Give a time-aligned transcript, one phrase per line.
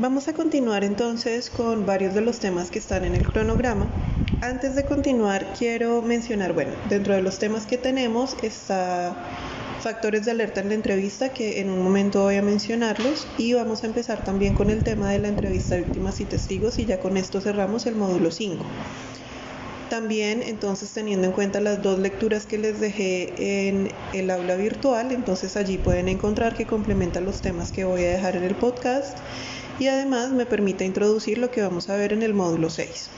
[0.00, 3.86] Vamos a continuar entonces con varios de los temas que están en el cronograma.
[4.40, 9.14] Antes de continuar, quiero mencionar, bueno, dentro de los temas que tenemos está
[9.82, 13.82] factores de alerta en la entrevista, que en un momento voy a mencionarlos, y vamos
[13.82, 16.98] a empezar también con el tema de la entrevista de víctimas y testigos, y ya
[16.98, 18.64] con esto cerramos el módulo 5.
[19.90, 25.12] También, entonces, teniendo en cuenta las dos lecturas que les dejé en el aula virtual,
[25.12, 29.18] entonces allí pueden encontrar que complementan los temas que voy a dejar en el podcast
[29.80, 33.08] y además me permite introducir lo que vamos a ver en el módulo 6.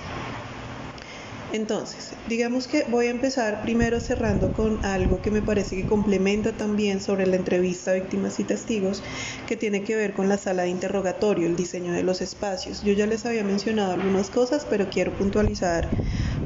[1.53, 6.53] Entonces, digamos que voy a empezar primero cerrando con algo que me parece que complementa
[6.53, 9.03] también sobre la entrevista víctimas y testigos,
[9.47, 12.83] que tiene que ver con la sala de interrogatorio, el diseño de los espacios.
[12.83, 15.91] Yo ya les había mencionado algunas cosas, pero quiero puntualizar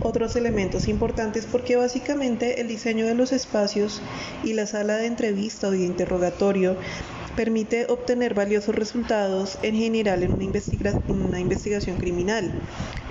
[0.00, 4.02] otros elementos importantes porque básicamente el diseño de los espacios
[4.42, 6.76] y la sala de entrevista o de interrogatorio
[7.36, 12.52] permite obtener valiosos resultados en general en una, investigación criminal.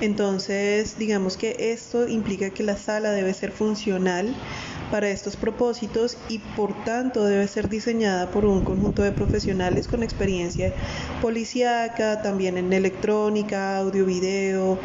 [0.02, 4.36] Entonces, digamos que esto implica que la sala debe ser funcional
[4.92, 10.04] para estos propósitos y por tanto debe ser diseñada por un conjunto de profesionales con
[10.04, 10.74] experiencia
[11.22, 14.80] policíaca, también en electrónica, audio, video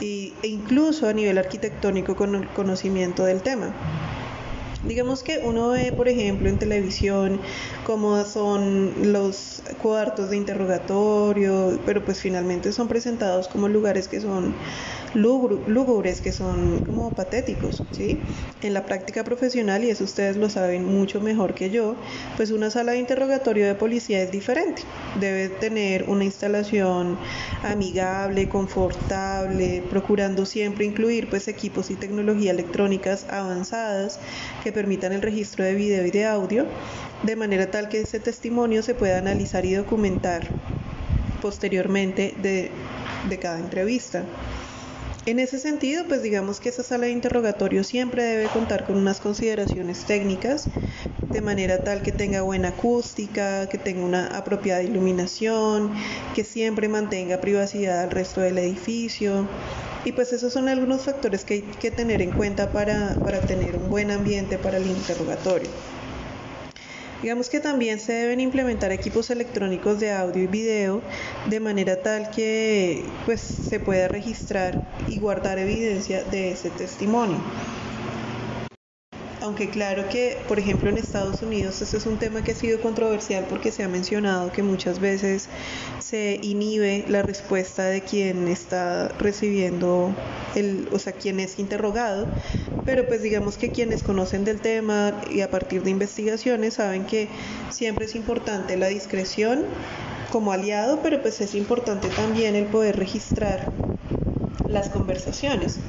[0.00, 3.74] e incluso a nivel arquitectónico con conocimiento del tema.
[4.82, 7.40] Digamos que uno ve, por ejemplo, en televisión
[7.84, 14.54] cómo son los cuartos de interrogatorio, pero pues finalmente son presentados como lugares que son
[15.14, 18.20] lúgubres, que son como patéticos, ¿sí?
[18.62, 21.96] En la práctica profesional, y eso ustedes lo saben mucho mejor que yo,
[22.36, 24.82] pues una sala de interrogatorio de policía es diferente.
[25.18, 27.18] Debe tener una instalación
[27.62, 34.20] amigable, confortable, procurando siempre incluir pues equipos y tecnología electrónicas avanzadas
[34.62, 36.66] que permitan el registro de video y de audio,
[37.22, 40.42] de manera tal que ese testimonio se pueda analizar y documentar
[41.42, 42.70] posteriormente de,
[43.28, 44.24] de cada entrevista.
[45.26, 49.20] En ese sentido, pues digamos que esa sala de interrogatorio siempre debe contar con unas
[49.20, 50.68] consideraciones técnicas,
[51.30, 55.92] de manera tal que tenga buena acústica, que tenga una apropiada iluminación,
[56.34, 59.46] que siempre mantenga privacidad al resto del edificio.
[60.06, 63.76] Y pues esos son algunos factores que hay que tener en cuenta para, para tener
[63.76, 65.68] un buen ambiente para el interrogatorio.
[67.22, 71.02] Digamos que también se deben implementar equipos electrónicos de audio y video
[71.50, 77.38] de manera tal que pues, se pueda registrar y guardar evidencia de ese testimonio.
[79.50, 82.80] Aunque claro que, por ejemplo, en Estados Unidos este es un tema que ha sido
[82.80, 85.48] controversial porque se ha mencionado que muchas veces
[85.98, 90.14] se inhibe la respuesta de quien está recibiendo
[90.54, 92.28] el, o sea, quien es interrogado,
[92.86, 97.26] pero pues digamos que quienes conocen del tema y a partir de investigaciones saben que
[97.70, 99.64] siempre es importante la discreción
[100.30, 103.72] como aliado, pero pues es importante también el poder registrar
[104.68, 105.80] las conversaciones.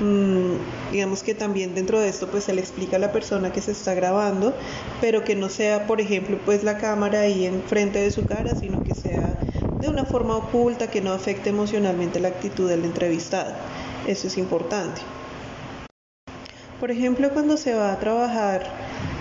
[0.00, 3.60] Mm, digamos que también dentro de esto pues se le explica a la persona que
[3.60, 4.54] se está grabando,
[5.00, 8.84] pero que no sea, por ejemplo, pues la cámara ahí enfrente de su cara, sino
[8.84, 9.42] que sea
[9.80, 13.54] de una forma oculta que no afecte emocionalmente la actitud del entrevistado.
[14.06, 15.00] Eso es importante.
[16.80, 18.62] Por ejemplo, cuando se va a trabajar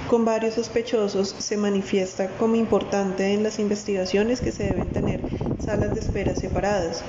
[0.07, 5.21] con varios sospechosos, se manifiesta como importante en las investigaciones que se deben tener
[5.59, 7.03] salas de espera separadas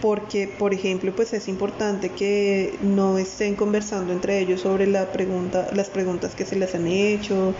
[0.00, 5.68] porque, por ejemplo, pues es importante que no estén conversando entre ellos sobre la pregunta,
[5.74, 7.54] las preguntas que se les han hecho,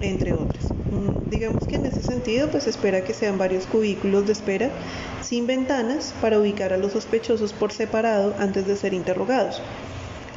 [0.00, 0.72] entre otras.
[0.90, 4.70] Mm, digamos que en ese sentido, pues espera que sean varios cubículos de espera
[5.22, 9.60] sin ventanas para ubicar a los sospechosos por separado antes de ser interrogados.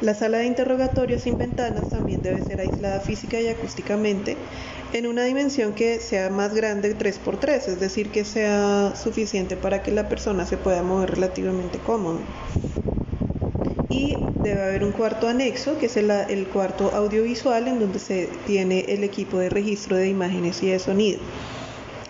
[0.02, 4.36] La sala de interrogatorio sin ventanas también debe ser aislada física y acústicamente
[4.92, 9.92] en una dimensión que sea más grande 3x3, es decir, que sea suficiente para que
[9.92, 12.18] la persona se pueda mover relativamente cómodo.
[13.90, 18.28] Y debe haber un cuarto anexo, que es el, el cuarto audiovisual, en donde se
[18.44, 21.20] tiene el equipo de registro de imágenes y de sonido.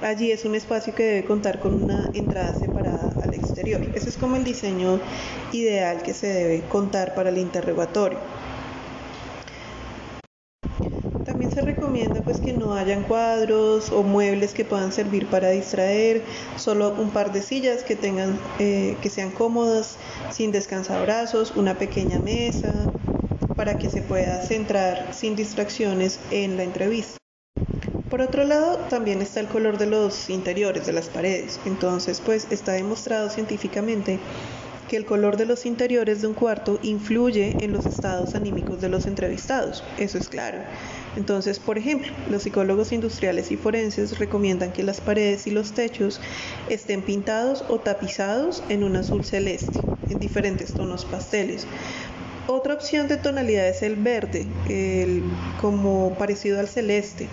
[0.00, 3.80] Allí es un espacio que debe contar con una entrada separada al exterior.
[3.94, 4.98] Ese es como el diseño
[5.52, 8.18] ideal que se debe contar para el interrogatorio.
[11.52, 16.22] se recomienda pues que no hayan cuadros o muebles que puedan servir para distraer,
[16.56, 19.96] solo un par de sillas que tengan eh, que sean cómodas,
[20.30, 22.90] sin descansabrazos, una pequeña mesa
[23.54, 27.18] para que se pueda centrar sin distracciones en la entrevista.
[28.08, 31.60] Por otro lado, también está el color de los interiores de las paredes.
[31.64, 34.18] Entonces, pues está demostrado científicamente
[34.92, 38.90] que el color de los interiores de un cuarto influye en los estados anímicos de
[38.90, 39.82] los entrevistados.
[39.96, 40.58] Eso es claro
[41.16, 46.20] Entonces, por ejemplo, los psicólogos industriales y forenses recomiendan que las paredes y los techos
[46.68, 49.80] estén pintados o tapizados en un azul celeste,
[50.10, 51.66] en diferentes tonos pasteles.
[52.46, 54.46] Otra opción de tonalidad es el verde,
[55.62, 57.28] como parecido al celeste.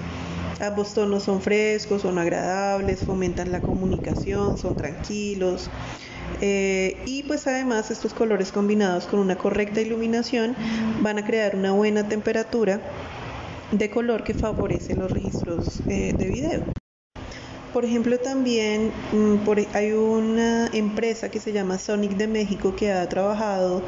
[0.62, 5.70] Ambos tonos son frescos, son agradables, fomentan la comunicación, son tranquilos.
[6.42, 10.56] Eh, y pues además estos colores combinados con una correcta iluminación
[11.02, 12.80] van a crear una buena temperatura
[13.72, 16.64] de color que favorece los registros eh, de video.
[17.74, 23.08] Por ejemplo, también mm, hay una empresa que se llama Sonic de México que ha
[23.08, 23.84] trabajado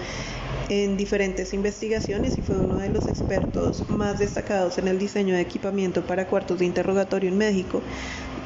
[0.70, 5.42] en diferentes investigaciones y fue uno de los expertos más destacados en el diseño de
[5.42, 7.82] equipamiento para cuartos de interrogatorio en México.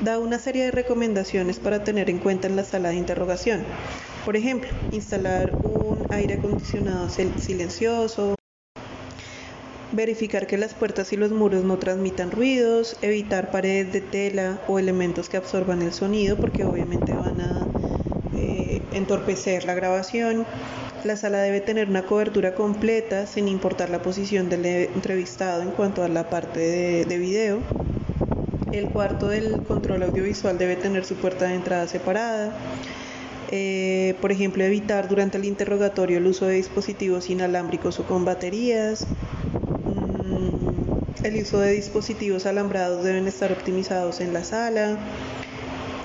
[0.02, 3.64] Da una serie de recomendaciones para tener en cuenta en la sala de interrogación.
[4.26, 8.36] Por ejemplo, instalar un aire acondicionado silencioso,
[9.96, 14.80] verificar que las puertas y los muros no transmitan ruidos, evitar paredes de tela o
[14.80, 17.68] elementos que absorban el sonido porque obviamente van a
[18.36, 20.46] eh, entorpecer la grabación.
[21.04, 26.04] La sala debe tener una cobertura completa sin importar la posición del entrevistado en cuanto
[26.04, 27.60] a la parte de, video.
[28.72, 32.56] El cuarto del control audiovisual debe tener su puerta de entrada separada.
[33.52, 39.08] Eh, por ejemplo, evitar durante el interrogatorio el uso de dispositivos inalámbricos o con baterías,
[41.24, 44.98] el uso de dispositivos alambrados deben estar optimizados en la sala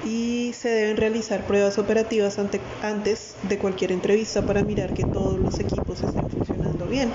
[0.07, 2.39] y se deben realizar pruebas operativas
[2.83, 7.11] antes de cualquier entrevista para mirar que todos los equipos estén funcionando bien.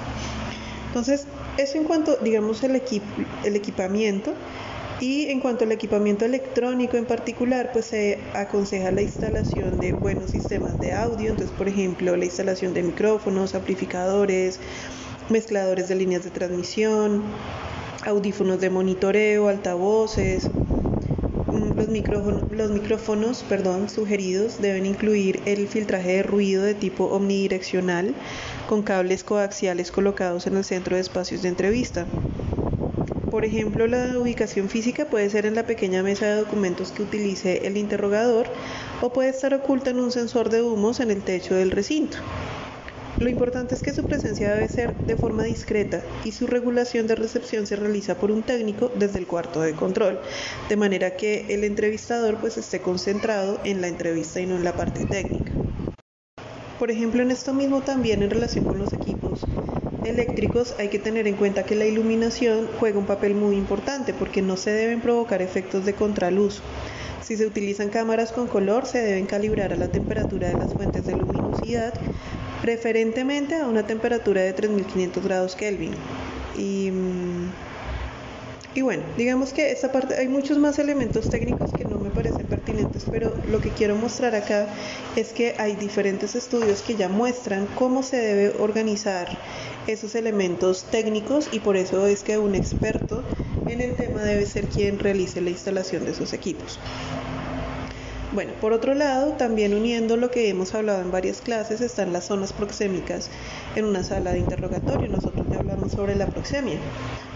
[0.88, 1.25] Entonces,
[1.57, 2.81] eso en cuanto, digamos, el,
[3.44, 4.33] el equipamiento.
[5.00, 10.31] Y en cuanto al equipamiento electrónico en particular, pues se aconseja la instalación de buenos
[10.31, 14.59] sistemas de audio, entonces por ejemplo la instalación de micrófonos, amplificadores,
[15.30, 17.24] mezcladores de líneas de transmisión,
[18.06, 20.50] audífonos de monitoreo, altavoces.
[21.51, 21.71] Mm,
[22.51, 28.15] los micrófonos, perdón, sugeridos deben incluir el filtraje de ruido de tipo omnidireccional
[28.69, 32.07] con cables coaxiales colocados en el centro de espacios de entrevista.
[33.36, 37.68] Por ejemplo, la ubicación física puede ser en la pequeña mesa de documentos que utilice
[37.68, 38.48] el interrogador
[39.02, 42.20] o puede estar oculta en un sensor de humos en el techo del recinto.
[43.20, 47.16] Lo importante es que su presencia debe ser de forma discreta y su regulación de
[47.16, 50.18] recepción se realiza por un técnico desde el cuarto de control,
[50.70, 54.78] de manera que el entrevistador pues esté concentrado en la entrevista y no en la
[54.78, 55.52] parte técnica.
[56.80, 59.05] Por ejemplo, en esto mismo también en relación con los equipos
[60.06, 64.42] eléctricos hay que tener en cuenta que la iluminación juega un papel muy importante porque
[64.42, 66.62] no se deben provocar efectos de contraluz.
[67.22, 71.07] Si se utilizan cámaras con color, se deben calibrar a la temperatura de las fuentes
[71.07, 71.94] de luminosidad
[72.62, 75.94] preferentemente a una temperatura de 3500 grados Kelvin.
[76.58, 77.50] Y, mm,
[78.75, 82.46] y bueno, digamos que esta parte hay muchos más elementos técnicos que no me parecen
[82.46, 84.68] pertinentes, pero lo que quiero mostrar acá
[85.16, 89.30] es que hay diferentes estudios que ya muestran cómo se debe organizar
[89.88, 93.24] esos elementos técnicos y por eso es que un experto
[93.68, 96.80] en el tema debe ser quien realice la instalación de esos equipos.
[98.36, 102.26] Bueno, por otro lado, también uniendo lo que hemos hablado en varias clases, están las
[102.26, 103.30] zonas proxémicas
[103.78, 105.08] en una sala de interrogatorio.
[105.08, 106.78] Nosotros ya hablamos sobre la proxemia.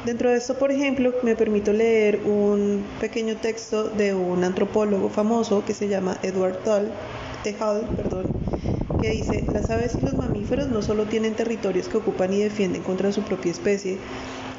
[0.06, 5.64] Dentro de esto, por ejemplo, me permito leer un pequeño texto de un antropólogo famoso
[5.64, 6.90] que se llama Edward Tull,
[7.62, 8.28] Hall, perdón,
[9.00, 12.84] que dice, las aves y los mamíferos no solo tienen territorios que ocupan y defienden
[12.84, 13.98] contra su propia especie,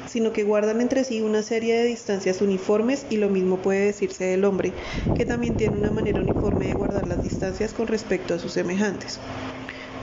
[0.07, 4.25] sino que guardan entre sí una serie de distancias uniformes y lo mismo puede decirse
[4.25, 4.73] del hombre,
[5.15, 9.19] que también tiene una manera uniforme de guardar las distancias con respecto a sus semejantes.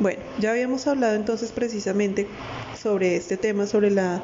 [0.00, 2.28] Bueno, ya habíamos hablado entonces precisamente
[2.80, 4.22] sobre este tema, sobre la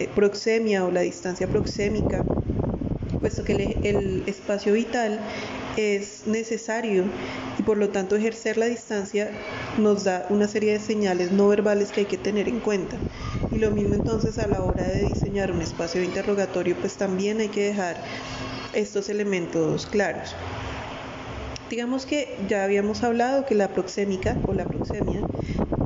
[0.00, 2.24] eh, proxemia o la distancia proxémica,
[3.20, 5.20] puesto que el espacio vital
[5.76, 7.04] es necesario
[7.64, 9.30] por lo tanto ejercer la distancia
[9.78, 12.96] nos da una serie de señales no verbales que hay que tener en cuenta.
[13.50, 17.40] Y lo mismo entonces a la hora de diseñar un espacio de interrogatorio, pues también
[17.40, 17.96] hay que dejar
[18.72, 20.34] estos elementos claros.
[21.68, 25.22] Digamos que ya habíamos hablado que la proxémica o la proxemia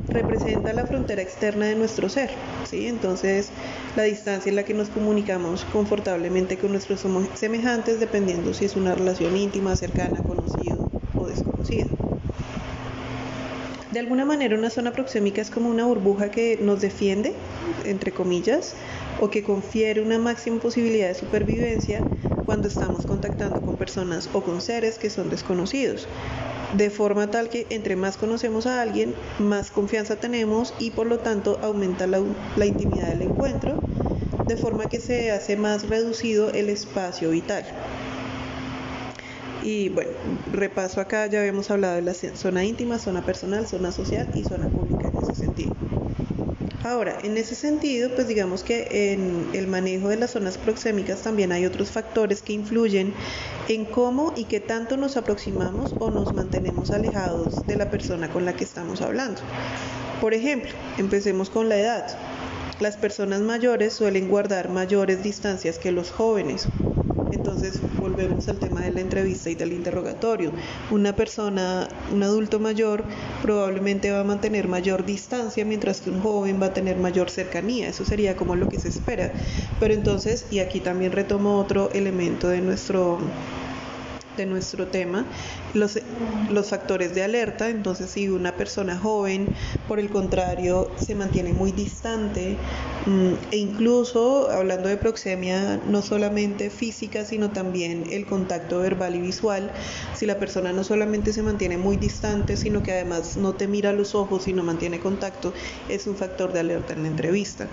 [0.09, 2.29] representa la frontera externa de nuestro ser,
[2.69, 2.87] ¿sí?
[2.87, 3.49] Entonces,
[3.95, 7.05] la distancia en la que nos comunicamos confortablemente con nuestros
[7.35, 10.76] semejantes dependiendo si es una relación íntima, cercana, conocido o
[13.91, 17.33] De alguna manera una zona proxémica es como una burbuja que nos defiende,
[17.85, 18.73] entre comillas,
[19.19, 22.03] o que confiere una máxima posibilidad de supervivencia
[22.45, 26.07] cuando estamos contactando con personas o con seres que son desconocidos
[26.73, 31.19] de forma tal que entre más conocemos a alguien, más confianza tenemos y por lo
[31.19, 33.77] tanto aumenta la, intimidad del encuentro
[34.47, 37.65] de forma que se hace más reducido el espacio vital.
[39.67, 40.11] Y bueno,
[40.53, 44.69] repaso acá, ya habíamos hablado de la zona íntima, zona personal, zona social y zona
[44.69, 45.71] pública en ese sentido.
[46.85, 51.51] Ahora, en ese sentido, pues digamos que en el manejo de las zonas proxémicas también
[51.51, 53.13] hay otros factores que influyen
[53.67, 58.45] en cómo y qué tanto nos aproximamos o nos mantenemos alejados de la persona con
[58.45, 59.41] la que estamos hablando.
[60.21, 62.17] Por ejemplo, empecemos con la edad.
[62.79, 66.69] Las personas mayores suelen guardar mayores distancias que los jóvenes.
[67.47, 70.51] Entonces volvemos al tema de la entrevista y del interrogatorio.
[70.91, 73.05] Una persona, un adulto mayor,
[73.41, 77.87] probablemente va a mantener mayor distancia, mientras que un joven va a tener mayor cercanía.
[77.87, 79.31] Eso sería como lo que se espera.
[79.79, 83.17] Pero entonces, y aquí también retomo otro elemento de nuestro
[84.37, 85.25] de nuestro tema,
[85.73, 85.99] los,
[86.49, 87.69] los factores de alerta.
[87.69, 89.49] Entonces, si una persona joven,
[89.87, 92.55] por el contrario, se mantiene muy distante,
[93.05, 99.19] mm, e incluso hablando de proxemia, no solamente física, sino también el contacto verbal y
[99.19, 99.71] visual,
[100.13, 103.91] si la persona no solamente se mantiene muy distante, sino que además no te mira
[103.93, 105.53] los ojos y no mantiene contacto,
[105.89, 107.67] es un factor de alerta en la entrevista.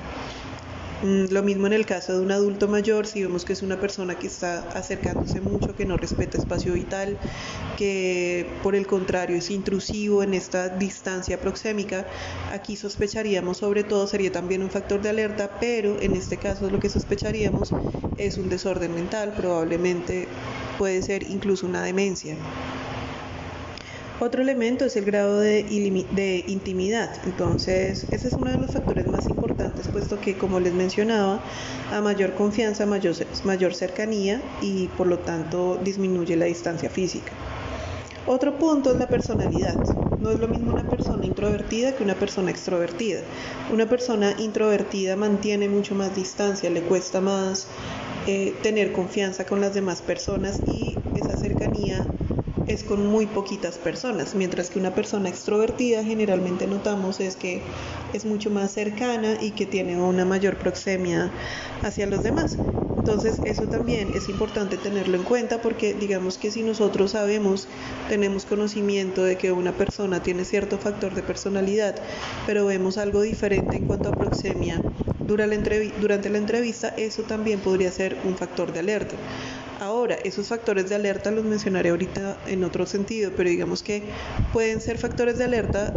[1.04, 3.78] Mm, lo mismo en el caso de un adulto mayor, si vemos que es una
[3.78, 7.18] persona que está acercándose mucho, que no respeta espacio vital,
[7.76, 12.06] que por el contrario es intrusivo en esta distancia proxémica,
[12.50, 16.80] aquí sospecharíamos sobre todo, sería también un factor de alerta, pero en este caso lo
[16.80, 17.74] que sospecharíamos
[18.16, 20.26] es un desorden mental, probablemente
[20.78, 22.34] puede ser incluso una demencia.
[24.24, 27.10] Otro elemento es el grado de, de, intimidad.
[27.26, 31.40] Entonces, ese es uno de los factores más importantes, puesto que, como les mencionaba,
[31.92, 33.14] a mayor confianza, mayor,
[33.44, 37.32] mayor cercanía y por lo tanto disminuye la distancia física.
[38.26, 39.78] Otro punto es la personalidad.
[40.18, 43.20] No es lo mismo una persona introvertida que una persona extrovertida.
[43.70, 47.66] Una persona introvertida mantiene mucho más distancia, le cuesta más
[48.26, 52.06] eh, tener confianza con las demás personas y esa cercanía
[52.66, 57.60] es con muy poquitas personas, mientras que una persona extrovertida generalmente notamos es que
[58.12, 61.30] es mucho más cercana y que tiene una mayor proxemia
[61.82, 62.58] hacia los demás.
[62.96, 67.68] Entonces eso también es importante tenerlo en cuenta porque digamos que si nosotros sabemos,
[68.08, 71.96] tenemos conocimiento de que una persona tiene cierto factor de personalidad,
[72.46, 74.80] pero vemos algo diferente en cuanto a proxemia
[75.26, 79.16] durante la entrevista, eso también podría ser un factor de alerta.
[79.80, 84.02] Ahora, esos factores de alerta los mencionaré ahorita en otro sentido, pero digamos que
[84.52, 85.92] pueden ser factores de alerta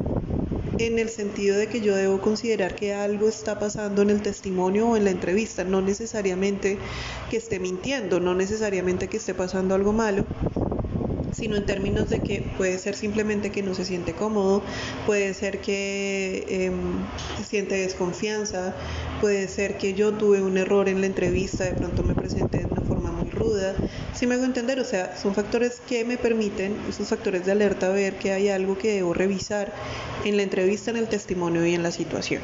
[0.79, 4.89] en el sentido de que yo debo considerar que algo está pasando en el testimonio
[4.89, 6.77] o en la entrevista, no necesariamente
[7.29, 10.25] que esté mintiendo, no necesariamente que esté pasando algo malo,
[11.31, 14.63] sino en términos de que puede ser simplemente que no se siente cómodo,
[15.05, 16.71] puede ser que eh,
[17.43, 18.75] siente desconfianza,
[19.21, 22.76] puede ser que yo tuve un error en la entrevista, de pronto me presenté de
[24.13, 27.89] Si me hago entender, o sea, son factores que me permiten, esos factores de alerta,
[27.89, 29.71] ver que hay algo que debo revisar
[30.25, 32.41] en la entrevista, en el testimonio y en la situación.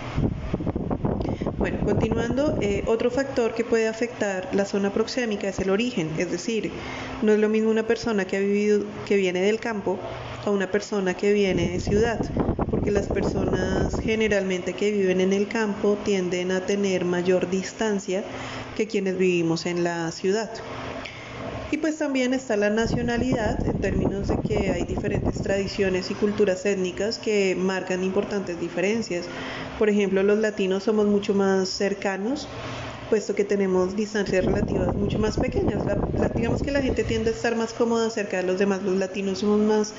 [1.60, 6.30] Bueno, continuando, eh, otro factor que puede afectar la zona proxémica es el origen, es
[6.30, 6.72] decir,
[7.22, 9.98] no es lo mismo una persona que ha vivido, que viene del campo
[10.46, 12.22] a una persona que viene de ciudad,
[12.70, 18.24] porque las personas generalmente que viven en el campo tienden a tener mayor distancia
[18.76, 20.50] que quienes vivimos en la ciudad.
[21.74, 26.68] Y pues también está la nacionalidad en términos de que hay diferentes tradiciones y culturas
[26.68, 29.26] étnicas que marcan importantes diferencias.
[29.80, 32.48] Por ejemplo, los latinos somos mucho más cercanos,
[33.10, 35.82] puesto que tenemos distancias relativas mucho más pequeñas.
[36.36, 38.84] digamos que la gente tiende a estar más cómoda cerca de los demás.
[38.84, 39.96] Los latinos somos más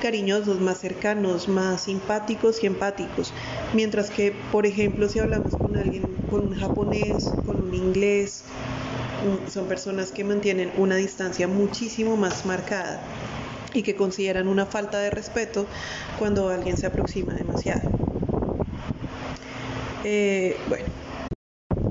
[0.00, 3.34] cariñosos, más cercanos, más simpáticos y empáticos.
[3.74, 8.42] Mientras que, por ejemplo, si hablamos con alguien, con un japonés, con un inglés,
[9.52, 13.00] son personas que mantienen una distancia muchísimo más marcada
[13.72, 15.66] y que consideran una falta de respeto
[16.18, 17.82] cuando alguien se aproxima demasiado.
[20.04, 20.84] Eh, bueno,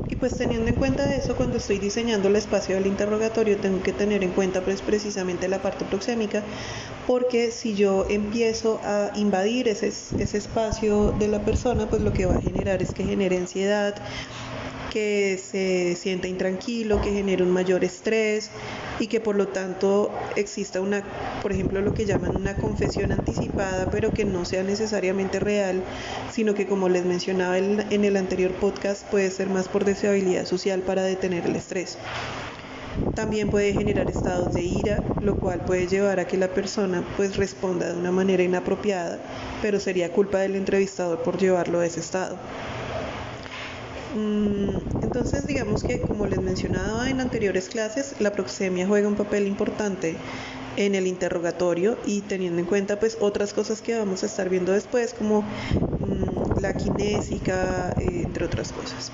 [0.09, 3.93] y pues teniendo en cuenta eso, cuando estoy diseñando el espacio del interrogatorio, tengo que
[3.93, 6.43] tener en cuenta pues precisamente la parte proxémica,
[7.07, 12.25] porque si yo empiezo a invadir ese, ese espacio de la persona, pues lo que
[12.25, 13.95] va a generar es que genere ansiedad,
[14.93, 18.51] que se sienta intranquilo, que genere un mayor estrés
[18.99, 21.03] y que por lo tanto exista una,
[21.41, 25.83] por ejemplo, lo que llaman una confesión anticipada, pero que no sea necesariamente real,
[26.31, 30.81] sino que como les mencionaba en el anterior podcast, puede ser más por deseabilidad social
[30.81, 31.97] para detener el estrés.
[33.15, 37.37] También puede generar estados de ira, lo cual puede llevar a que la persona pues
[37.37, 39.19] responda de una manera inapropiada,
[39.61, 42.37] pero sería culpa del entrevistador por llevarlo a ese estado.
[44.13, 49.47] Mm, entonces, digamos que como les mencionaba en anteriores clases, la proxemia juega un papel
[49.47, 50.15] importante
[50.77, 54.71] en el interrogatorio y teniendo en cuenta pues otras cosas que vamos a estar viendo
[54.71, 59.11] después como mm, la kinésica, eh, entre otras cosas.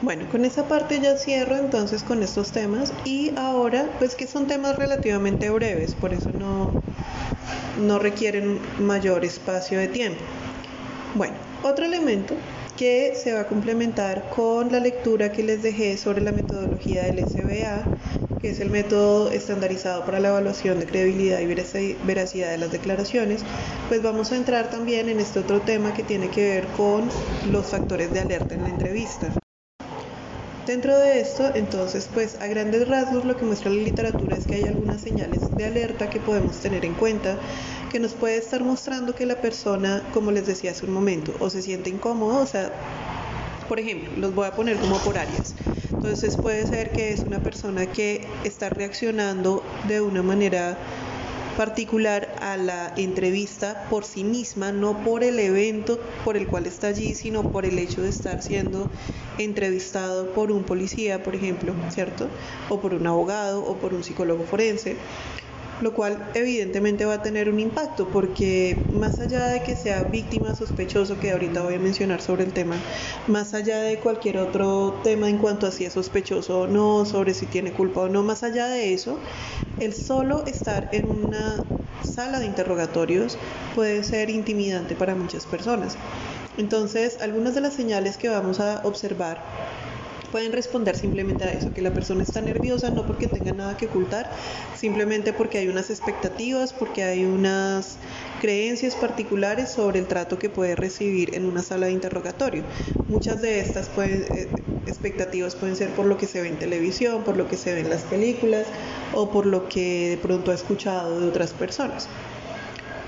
[0.00, 4.46] Bueno, con esa parte ya cierro entonces con estos temas y ahora pues que son
[4.46, 6.70] temas relativamente breves, por eso no,
[7.80, 10.20] no requieren mayor espacio de tiempo.
[11.14, 12.34] Bueno, otro elemento
[12.76, 17.26] que se va a complementar con la lectura que les dejé sobre la metodología del
[17.26, 17.82] SBA,
[18.40, 23.42] que es el método estandarizado para la evaluación de credibilidad y veracidad de las declaraciones,
[23.88, 27.08] pues vamos a entrar también en este otro tema que tiene que ver con
[27.50, 29.47] los factores de alerta en la entrevista.
[30.68, 34.56] Dentro de esto, entonces, pues a grandes rasgos lo que muestra la literatura es que
[34.56, 37.38] hay algunas señales de alerta que podemos tener en cuenta
[37.90, 41.48] que nos puede estar mostrando que la persona, como les decía hace un momento, o
[41.48, 42.70] se siente incómodo, o sea,
[43.66, 45.54] por ejemplo, los voy a poner como por áreas.
[45.96, 50.76] Entonces puede ser que es una persona que está reaccionando de una manera
[51.58, 56.86] particular a la entrevista por sí misma, no por el evento por el cual está
[56.86, 58.88] allí, sino por el hecho de estar siendo
[59.38, 62.28] entrevistado por un policía, por ejemplo, ¿cierto?
[62.68, 64.94] O por un abogado o por un psicólogo forense
[65.80, 70.54] lo cual evidentemente va a tener un impacto porque más allá de que sea víctima
[70.54, 72.76] sospechoso, que ahorita voy a mencionar sobre el tema,
[73.26, 77.34] más allá de cualquier otro tema en cuanto a si es sospechoso o no, sobre
[77.34, 79.18] si tiene culpa o no, más allá de eso,
[79.80, 81.62] el solo estar en una
[82.02, 83.38] sala de interrogatorios
[83.74, 85.96] puede ser intimidante para muchas personas.
[86.56, 89.40] Entonces, algunas de las señales que vamos a observar
[90.30, 93.86] pueden responder simplemente a eso, que la persona está nerviosa no porque tenga nada que
[93.86, 94.30] ocultar,
[94.76, 97.96] simplemente porque hay unas expectativas, porque hay unas
[98.40, 102.62] creencias particulares sobre el trato que puede recibir en una sala de interrogatorio.
[103.08, 104.48] Muchas de estas eh,
[104.86, 107.80] expectativas pueden ser por lo que se ve en televisión, por lo que se ve
[107.80, 108.66] en las películas
[109.14, 112.08] o por lo que de pronto ha escuchado de otras personas.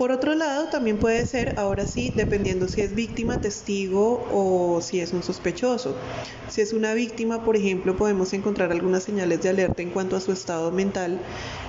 [0.00, 4.98] Por otro lado, también puede ser, ahora sí, dependiendo si es víctima, testigo o si
[4.98, 5.94] es un sospechoso.
[6.48, 10.20] Si es una víctima, por ejemplo, podemos encontrar algunas señales de alerta en cuanto a
[10.20, 11.20] su estado mental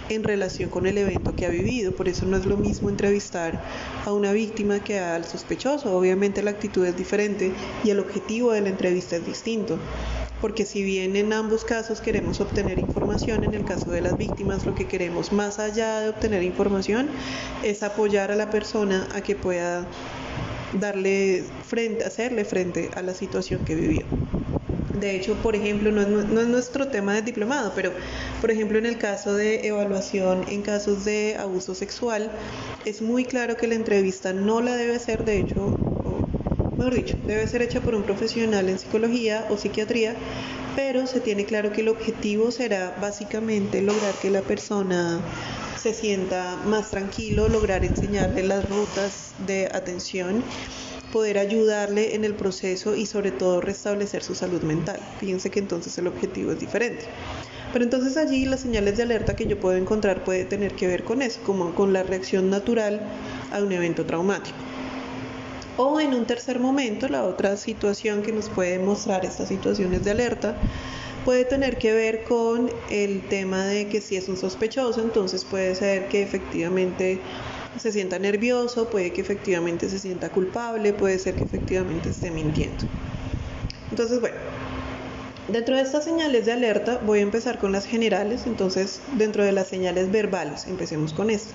[0.08, 1.94] en relación con el evento que ha vivido.
[1.94, 3.62] Por eso no es lo mismo entrevistar
[4.06, 5.94] a una víctima que al sospechoso.
[5.94, 7.52] Obviamente la actitud es diferente
[7.84, 9.78] y el objetivo de la entrevista es distinto
[10.42, 14.66] porque si bien en ambos casos queremos obtener información, en el caso de las víctimas
[14.66, 17.08] lo que queremos más allá de obtener información
[17.64, 19.86] es apoyar a la persona a que pueda
[20.80, 24.06] darle frente, hacerle frente a la situación que vivió.
[25.00, 27.92] De hecho, por ejemplo, no es, nuestro tema de diplomado, pero
[28.42, 32.30] por ejemplo en el caso de evaluación en casos de abuso sexual,
[32.84, 35.78] es muy claro que la entrevista no la debe hacer, de hecho,
[36.82, 40.16] mejor dicho, debe ser hecha por un profesional en psicología o psiquiatría,
[40.76, 45.20] pero se tiene claro que el objetivo será básicamente lograr que la persona
[45.80, 50.44] se sienta más tranquilo, lograr enseñarle las rutas de atención,
[51.14, 55.00] poder ayudarle en el proceso y sobre todo restablecer su salud mental.
[55.20, 57.06] Fíjense que entonces el objetivo es diferente.
[57.74, 61.04] Pero entonces allí las señales de alerta que yo puedo encontrar puede tener que ver
[61.04, 63.00] con eso, como con la reacción natural
[63.52, 64.58] a un evento traumático.
[65.78, 70.12] O en un tercer momento, la otra situación que nos puede mostrar estas situaciones de
[70.12, 70.56] alerta
[71.24, 75.76] puede tener que ver con el tema de que si es un sospechoso, entonces puede
[75.76, 77.20] ser que efectivamente
[77.80, 82.84] se sienta nervioso, puede que efectivamente se sienta culpable, puede ser que efectivamente esté mintiendo.
[83.92, 84.38] Entonces, bueno,
[85.48, 89.52] dentro de estas señales de alerta voy a empezar con las generales, entonces dentro de
[89.52, 91.54] las señales verbales, empecemos con esto.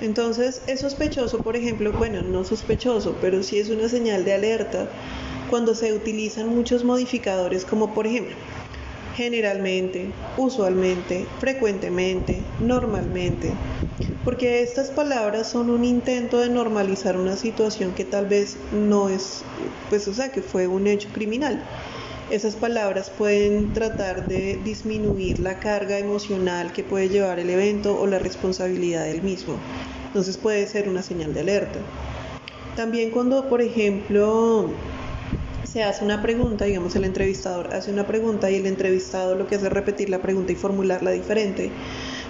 [0.00, 4.88] Entonces es sospechoso, por ejemplo, bueno, no sospechoso, pero sí es una señal de alerta
[5.50, 8.36] cuando se utilizan muchos modificadores como por ejemplo
[9.16, 13.50] generalmente, usualmente, frecuentemente, normalmente,
[14.24, 19.42] porque estas palabras son un intento de normalizar una situación que tal vez no es,
[19.88, 21.64] pues o sea, que fue un hecho criminal.
[22.28, 28.08] Esas palabras pueden tratar de disminuir la carga emocional que puede llevar el evento o
[28.08, 29.54] la responsabilidad del mismo.
[30.08, 31.78] Entonces puede ser una señal de alerta.
[32.74, 34.70] También cuando, por ejemplo,
[35.62, 39.54] se hace una pregunta, digamos el entrevistador hace una pregunta y el entrevistado lo que
[39.54, 41.70] hace es repetir la pregunta y formularla diferente,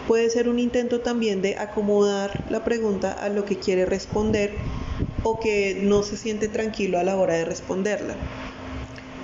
[0.07, 4.53] puede ser un intento también de acomodar la pregunta a lo que quiere responder
[5.23, 8.15] o que no se siente tranquilo a la hora de responderla.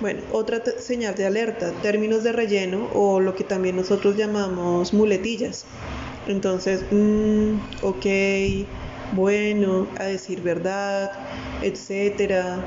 [0.03, 5.63] Bueno, otra señal de alerta, términos de relleno o lo que también nosotros llamamos muletillas.
[6.27, 8.05] Entonces, mm, ok,
[9.13, 11.09] bueno, a decir verdad,
[11.61, 12.65] etcétera.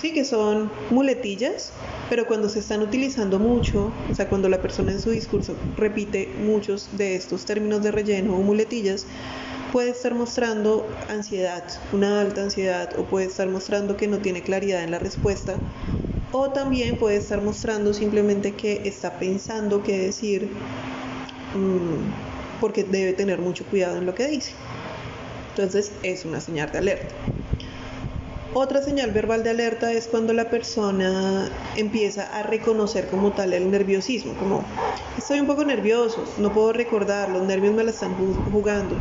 [0.00, 1.72] Sí, que son muletillas,
[2.08, 6.28] pero cuando se están utilizando mucho, o sea, cuando la persona en su discurso repite
[6.46, 9.04] muchos de estos términos de relleno o muletillas,
[9.72, 14.82] puede estar mostrando ansiedad, una alta ansiedad, o puede estar mostrando que no tiene claridad
[14.82, 15.56] en la respuesta,
[16.32, 20.48] o también puede estar mostrando simplemente que está pensando qué decir,
[21.54, 24.52] mm, porque debe tener mucho cuidado en lo que dice.
[25.50, 27.14] Entonces es una señal de alerta.
[28.52, 33.70] Otra señal verbal de alerta es cuando la persona empieza a reconocer como tal el
[33.70, 34.64] nerviosismo, como
[35.16, 38.12] estoy un poco nervioso, no puedo recordar, los nervios me la están
[38.50, 38.96] jugando.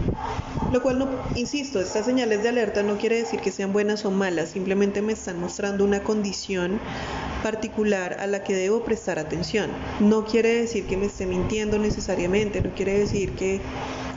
[0.72, 4.12] Lo cual, no, insisto, estas señales de alerta no quiere decir que sean buenas o
[4.12, 6.80] malas, simplemente me están mostrando una condición
[7.42, 9.72] particular a la que debo prestar atención.
[10.00, 13.60] No quiere decir que me esté mintiendo necesariamente, no quiere decir que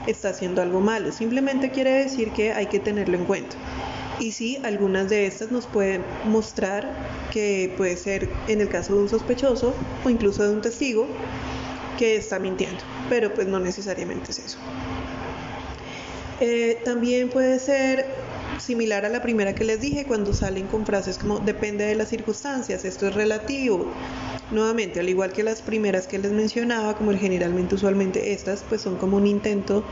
[0.05, 3.55] está haciendo algo malo, simplemente quiere decir que hay que tenerlo en cuenta.
[4.19, 6.87] Y sí, algunas de estas nos pueden mostrar
[7.31, 9.73] que puede ser en el caso de un sospechoso
[10.05, 11.07] o incluso de un testigo
[11.97, 14.57] que está mintiendo, pero pues no necesariamente es eso.
[16.45, 18.05] Eh, también puede ser
[18.59, 22.09] similar a la primera que les dije cuando salen con frases como depende de las
[22.09, 23.89] circunstancias, esto es relativo.
[24.51, 28.97] Nuevamente, al igual que las primeras que les mencionaba, como generalmente usualmente estas, pues son
[28.97, 29.85] como un intento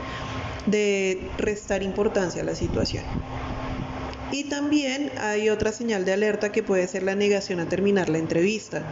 [0.66, 3.04] de restar importancia a la situación.
[4.30, 8.18] Y también hay otra señal de alerta que puede ser la negación a terminar la
[8.18, 8.82] entrevista.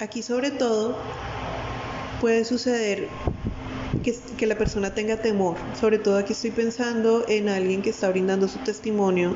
[0.00, 0.98] Aquí sobre todo
[2.20, 3.06] puede suceder
[4.36, 5.56] que, la persona tenga temor.
[5.78, 9.34] Sobre todo aquí estoy pensando en alguien que está brindando su testimonio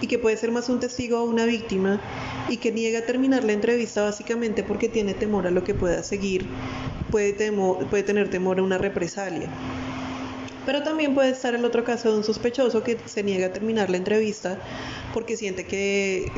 [0.00, 2.00] y que puede ser más un testigo o una víctima
[2.48, 6.46] y que niega terminar la entrevista básicamente porque tiene temor a lo que pueda seguir,
[7.10, 7.34] puede,
[7.90, 9.48] puede tener temor a una represalia.
[10.66, 13.90] Pero también puede estar el otro caso de un sospechoso que se niega a terminar
[13.90, 14.58] la entrevista
[15.12, 16.30] porque siente que,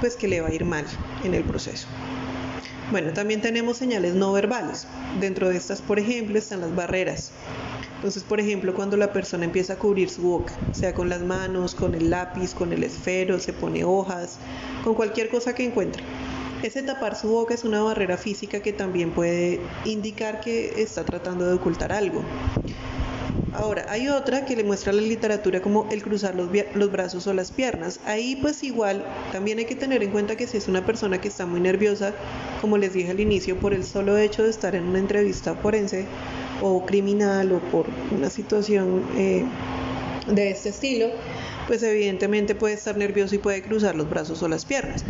[0.00, 0.84] pues que le va a ir mal
[1.24, 1.88] en el proceso.
[2.90, 4.86] Bueno, también tenemos señales no verbales.
[5.20, 7.32] Dentro de estas, por ejemplo, están las barreras.
[7.96, 11.74] Entonces, por ejemplo, cuando la persona empieza a cubrir su boca, sea con las manos,
[11.74, 14.36] con el lápiz, con el esfero, se pone hojas,
[14.84, 16.02] con cualquier cosa que encuentre.
[16.62, 21.46] Ese tapar su boca es una barrera física que también puede indicar que está tratando
[21.46, 22.22] de ocultar algo.
[23.54, 26.50] Ahora, hay otra que le muestra la literatura como el cruzar los,
[26.90, 28.00] brazos o las piernas.
[28.04, 31.28] Ahí pues igual también hay que tener en cuenta que si es una persona que
[31.28, 32.14] está muy nerviosa,
[32.60, 36.04] como les dije al inicio, por el solo hecho de estar en una entrevista forense
[36.62, 39.44] o criminal o por una situación eh,
[40.26, 41.06] de este estilo,
[41.68, 45.04] pues evidentemente puede estar nervioso y puede cruzar los brazos o las piernas.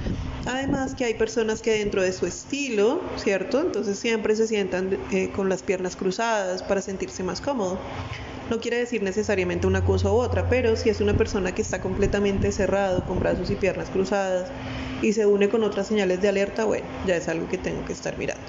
[0.44, 3.62] Además que hay personas que dentro de su estilo, ¿cierto?
[3.62, 7.78] Entonces siempre se sientan eh, con las piernas cruzadas para sentirse más cómodo.
[8.50, 11.80] No quiere decir necesariamente una cosa u otra, pero si es una persona que está
[11.80, 14.48] completamente cerrado, con brazos y piernas cruzadas,
[15.00, 17.94] y se une con otras señales de alerta, bueno, ya es algo que tengo que
[17.94, 18.44] estar mirando.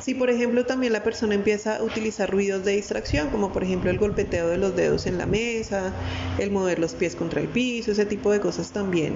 [0.00, 3.90] Si por ejemplo también la persona empieza a utilizar ruidos de distracción, como por ejemplo
[3.90, 5.92] el golpeteo de los dedos en la mesa,
[6.38, 9.14] el mover los pies contra el piso, ese tipo de cosas también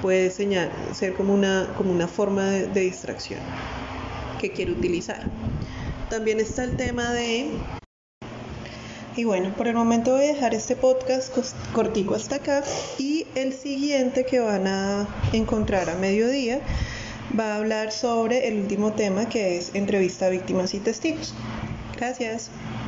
[0.00, 3.40] puede ser como una, como una forma de distracción
[4.40, 5.26] que quiere utilizar.
[6.08, 7.50] También está el tema de
[9.16, 11.34] y bueno, por el momento voy a dejar este podcast
[11.72, 12.62] cortico hasta acá
[12.98, 16.60] y el siguiente que van a encontrar a mediodía
[17.38, 21.34] va a hablar sobre el último tema que es entrevista a víctimas y testigos.
[21.96, 22.50] Gracias.